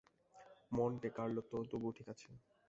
[0.71, 2.29] Monte Carlo তো তবুও ঠিক আছে।